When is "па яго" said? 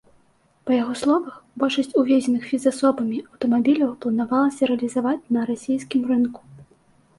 0.69-0.93